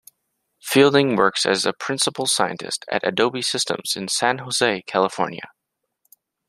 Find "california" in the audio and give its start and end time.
4.87-5.47